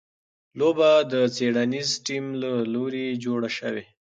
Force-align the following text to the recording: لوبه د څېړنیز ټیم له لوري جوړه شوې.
لوبه 0.59 0.91
د 1.11 1.13
څېړنیز 1.35 1.89
ټیم 2.05 2.25
له 2.41 2.51
لوري 2.73 3.05
جوړه 3.23 3.49
شوې. 3.57 3.83